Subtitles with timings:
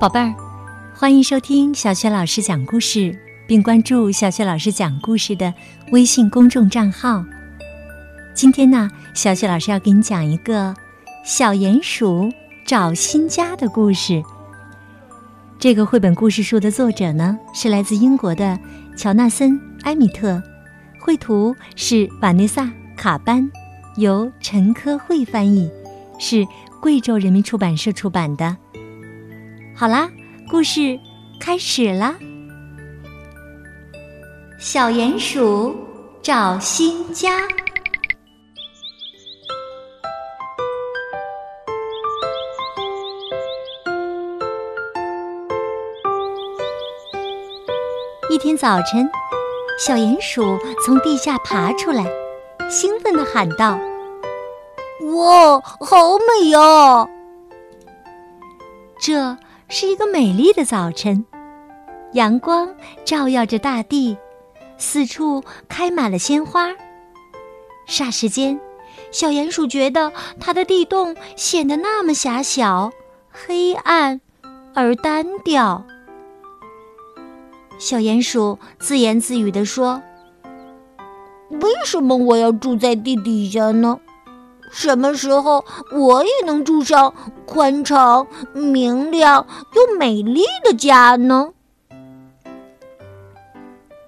[0.00, 0.34] 宝贝儿，
[0.94, 3.14] 欢迎收听小雪老师讲故事，
[3.46, 5.52] 并关注小雪老师讲故事的
[5.92, 7.22] 微信公众账号。
[8.32, 10.74] 今天呢，小雪老师要给你讲一个
[11.22, 12.32] 小鼹鼠
[12.64, 14.22] 找新家的故事。
[15.58, 18.58] 这个绘本故事书的作者呢，是来自英国的
[18.96, 20.42] 乔纳森·埃米特，
[20.98, 22.62] 绘图是瓦内萨·
[22.96, 23.46] 卡班，
[23.98, 25.70] 由陈科慧翻译，
[26.18, 26.42] 是
[26.80, 28.56] 贵州人民出版社出版的。
[29.76, 30.10] 好啦，
[30.50, 30.98] 故事
[31.40, 32.14] 开始啦！
[34.58, 35.74] 小鼹鼠
[36.22, 37.30] 找新家。
[48.28, 49.10] 一天早晨，
[49.78, 52.04] 小鼹鼠从地下爬出来，
[52.68, 53.78] 兴奋地喊道
[55.16, 57.08] ：“哇，好美呀！”
[59.02, 59.36] 这
[59.72, 61.24] 是一个美丽的早晨，
[62.14, 64.16] 阳光照耀着大地，
[64.76, 66.70] 四处开满了鲜花。
[67.86, 68.60] 霎时间，
[69.12, 72.90] 小鼹鼠觉得它的地洞显得那么狭小、
[73.30, 74.20] 黑暗
[74.74, 75.84] 而单调。
[77.78, 80.02] 小鼹鼠自言自语地说
[81.48, 84.00] ：“为什么我要住在地底下呢？
[84.70, 87.12] 什么时候我也能住上
[87.44, 91.50] 宽敞、明亮又美丽的家呢？”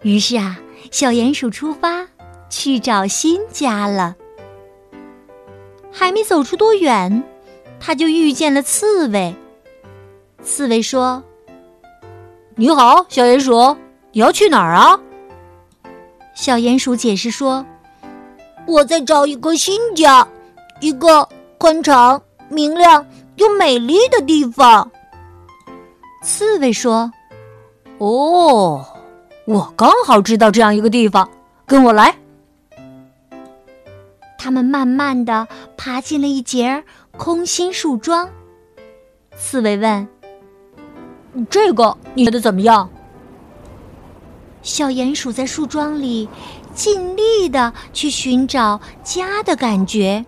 [0.03, 0.59] 于是啊，
[0.91, 2.07] 小鼹鼠出发
[2.49, 4.17] 去找新家了。
[5.91, 7.23] 还没走出多远，
[7.79, 9.35] 他就遇见了刺猬。
[10.43, 11.23] 刺猬说。
[12.55, 13.77] 你好，小鼹鼠，
[14.13, 15.01] 你要去哪儿啊？
[16.35, 17.65] 小鼹鼠解释说
[18.69, 20.29] ：“我在找一个新家，
[20.83, 24.91] 一个宽敞、明亮又美丽的地方。”
[26.23, 27.11] 刺猬说
[27.99, 28.85] ：“哦，
[29.47, 31.29] 我刚好知道这样一个地方，
[31.65, 32.15] 跟我来。”
[34.37, 35.47] 他们慢慢的
[35.77, 36.85] 爬进了一节
[37.17, 38.29] 空心树桩。
[39.37, 40.07] 刺猬问。
[41.49, 42.91] 这个你觉得怎么样？
[44.63, 46.29] 小鼹鼠在树桩里
[46.75, 50.25] 尽力的去寻找家的感觉，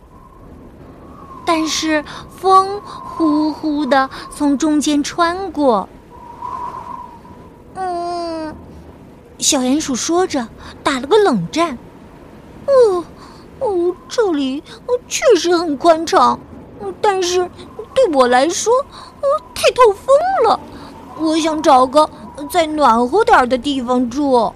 [1.44, 2.04] 但是
[2.36, 5.88] 风呼呼的从中间穿过。
[7.74, 8.54] 嗯，
[9.38, 10.48] 小鼹鼠说着
[10.82, 11.78] 打了个冷战。
[12.66, 13.04] 哦
[13.60, 14.62] 哦，这里
[15.08, 16.38] 确实很宽敞，
[17.00, 17.50] 但是
[17.94, 18.72] 对我来说，
[19.54, 20.16] 太透风
[20.48, 20.60] 了。
[21.18, 22.10] 我想找个
[22.50, 24.52] 再暖和点的地方住。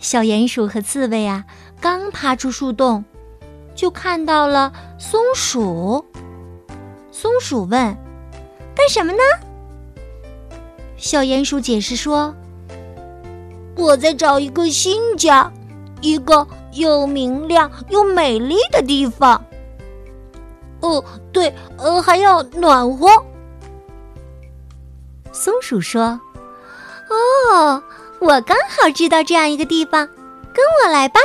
[0.00, 1.44] 小鼹鼠和刺猬啊，
[1.80, 3.04] 刚爬出树洞，
[3.74, 6.04] 就看到了松鼠。
[7.10, 7.96] 松鼠问
[8.74, 9.18] ：“干什么呢？”
[10.96, 12.34] 小鼹鼠解释说
[13.76, 15.52] ：“我在找一个新家，
[16.00, 19.44] 一个又明亮又美丽的地方。
[20.80, 23.08] 哦，对，呃，还要暖和。”
[25.32, 26.20] 松鼠说
[27.10, 27.82] ：“哦，
[28.20, 31.20] 我刚好知道这样一个地方，跟我来吧。”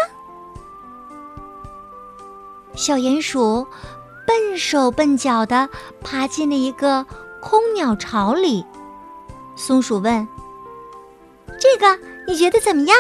[2.78, 3.68] 小鼹鼠
[4.26, 5.68] 笨手笨脚的
[6.02, 7.04] 爬进了一个
[7.42, 8.64] 空鸟巢里。
[9.56, 10.28] 松鼠问
[11.60, 12.96] ：“这个你觉得怎么样？”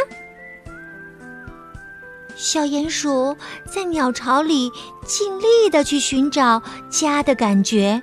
[2.35, 4.71] 小鼹鼠在鸟巢里
[5.05, 8.01] 尽力的去寻找家的感觉。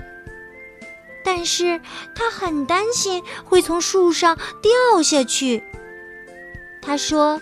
[1.25, 1.81] 但是
[2.15, 5.65] 他很担心会从树上掉下去。
[6.81, 7.41] 他说：“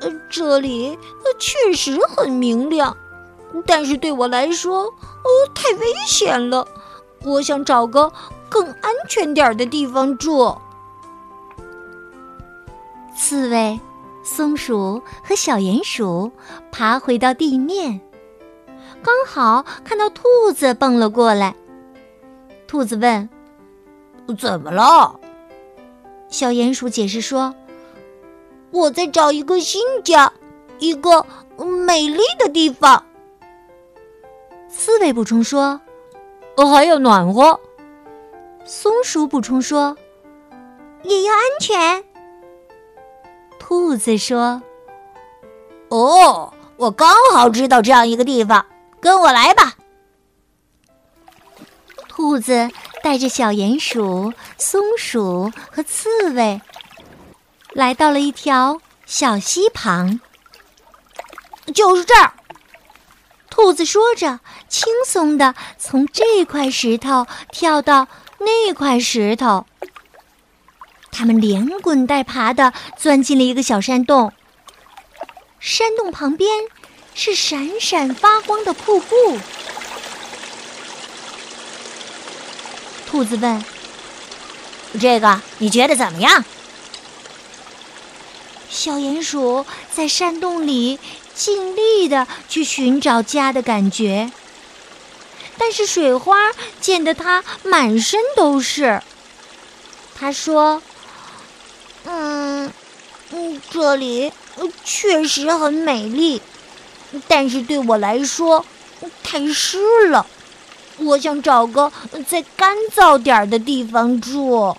[0.00, 0.98] 嗯，这里
[1.38, 2.96] 确实很明亮，
[3.66, 6.66] 但是对我来说，呃，太危险了。
[7.24, 8.10] 我想找个
[8.48, 10.56] 更安全点的地方住。”
[13.14, 13.78] 刺猬、
[14.24, 16.32] 松鼠和小鼹鼠
[16.72, 18.00] 爬回到地面，
[19.02, 20.22] 刚好看到兔
[20.54, 21.54] 子蹦了过来。
[22.66, 23.28] 兔子问
[24.38, 25.20] ：“怎么了？”
[26.30, 27.54] 小鼹鼠解释说
[28.80, 30.32] ：“我在找一个新家，
[30.78, 31.26] 一个
[31.86, 33.04] 美丽的地方。”
[34.68, 35.80] 刺猬补充说
[36.56, 37.60] ：“还要暖和。”
[38.64, 39.96] 松鼠补充说
[41.02, 42.04] ：“也要安全。”
[43.58, 44.62] 兔子说
[45.90, 48.64] ：“哦，我刚好知道这样一个地方，
[49.00, 49.74] 跟我来吧。”
[52.08, 52.70] 兔子
[53.02, 56.60] 带着小鼹鼠、松鼠和刺猬，
[57.72, 60.20] 来到了一条小溪旁。
[61.74, 62.32] 就是这儿。
[63.48, 68.08] 兔子说着，轻松的从这块石头跳到
[68.38, 69.66] 那块石头。
[71.10, 74.32] 他们连滚带爬的钻进了一个小山洞。
[75.58, 76.48] 山洞旁边
[77.14, 79.38] 是闪闪发光的瀑布。
[83.06, 83.64] 兔子问
[84.98, 86.44] ：“这个你觉得怎么样？”
[88.80, 90.98] 小鼹鼠在山洞里
[91.34, 94.32] 尽力的去寻找家的感觉，
[95.58, 96.50] 但是水花
[96.80, 99.02] 溅得它满身都是。
[100.18, 100.82] 他说
[102.08, 102.72] ：“嗯，
[103.32, 104.32] 嗯，这里
[104.82, 106.40] 确实很美丽，
[107.28, 108.64] 但是对我来说
[109.22, 110.24] 太湿了。
[110.96, 111.92] 我想找个
[112.26, 114.74] 再干燥点的地方住。”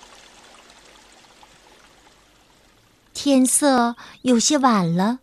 [3.24, 5.20] 天色有些晚了，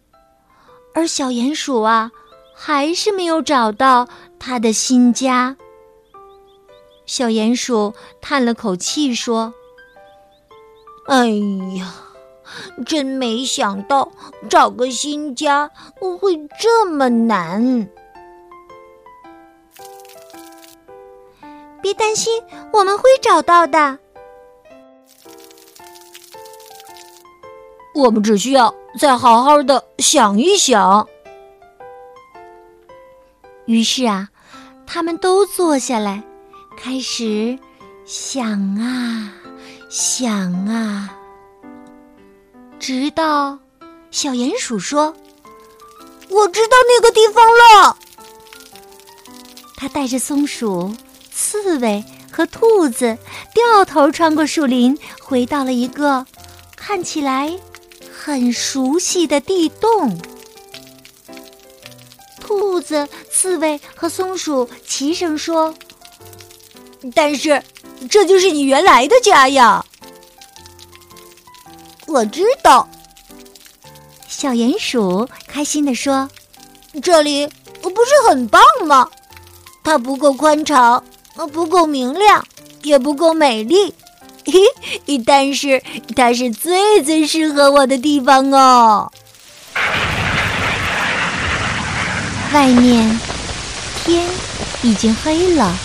[0.94, 2.12] 而小鼹鼠啊，
[2.54, 4.06] 还是没有找到
[4.38, 5.56] 它的新家。
[7.06, 9.52] 小鼹鼠叹了口气说
[11.10, 11.26] ：“哎
[11.76, 11.92] 呀，
[12.86, 14.08] 真没想到
[14.48, 15.68] 找个新家
[16.20, 17.88] 会这么难。”
[21.82, 22.40] 别担心，
[22.72, 23.98] 我们会找到的。
[27.98, 31.08] 我们只需要再好好的想一想。
[33.66, 34.28] 于是啊，
[34.86, 36.22] 他们都坐下来，
[36.76, 37.58] 开始
[38.06, 39.32] 想啊
[39.88, 40.30] 想
[40.66, 41.10] 啊，
[42.78, 43.58] 直到
[44.12, 45.12] 小鼹鼠说
[46.30, 47.96] ：“我知道那个地方了。”
[49.76, 50.94] 他带着松鼠、
[51.32, 53.18] 刺猬和兔子
[53.52, 56.24] 掉头穿过树林，回到了一个
[56.76, 57.58] 看起来。
[58.20, 60.20] 很熟悉的地洞，
[62.40, 65.72] 兔子、刺猬和松鼠齐声说
[67.14, 67.62] ：“但是，
[68.10, 69.84] 这就是你原来的家呀！”
[72.08, 72.88] 我知道。
[74.28, 76.28] 小鼹鼠开心地说
[77.00, 77.46] ：“这里
[77.80, 79.08] 不是很棒吗？
[79.84, 81.02] 它不够宽敞，
[81.52, 82.44] 不够明亮，
[82.82, 83.94] 也不够美丽。”
[85.06, 85.82] 嘿，但是
[86.16, 89.12] 它是最最适合我的地方哦。
[92.54, 93.20] 外面
[94.04, 94.26] 天
[94.80, 95.76] 已经黑了，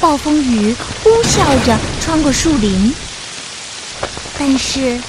[0.00, 2.94] 暴风雨呼啸着穿过树林，
[4.38, 5.00] 但是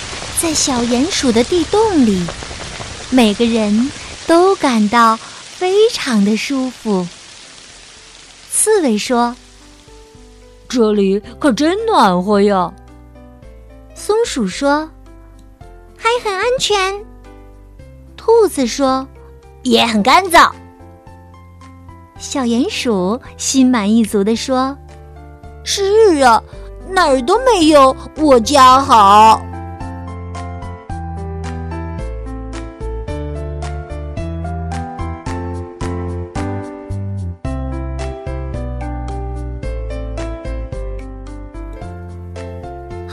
[0.41, 2.25] 在小鼹鼠的地洞里，
[3.11, 3.91] 每个人
[4.25, 5.19] 都感到
[5.59, 7.07] 非常的舒服。
[8.51, 9.35] 刺猬说。
[10.67, 12.71] 这里可真暖和呀！
[13.95, 14.89] 松鼠说
[15.97, 16.93] ：“还很安全。”
[18.15, 19.07] 兔子说
[19.63, 20.51] ：“也很干燥。”
[22.19, 24.77] 小鼹鼠心满意足地说
[25.63, 26.41] ：“是啊，
[26.89, 29.41] 哪儿都没有我家好。”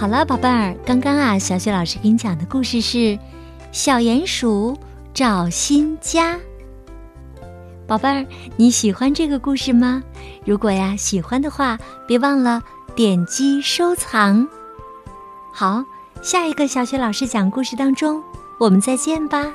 [0.05, 2.99] 好了，宝贝儿，刚刚啊，小雪老师给你讲的故事是
[3.73, 4.77] 《小鼹鼠
[5.15, 6.34] 找新家》。
[7.87, 8.27] 宝贝儿，
[8.58, 10.03] 你喜欢这个故事吗？
[10.44, 12.63] 如果呀喜欢的话，别忘了
[12.94, 14.46] 点击收藏。
[15.51, 15.82] 好，
[16.20, 18.23] 下一个小雪老师讲故事当中，
[18.61, 19.51] 我们再见吧。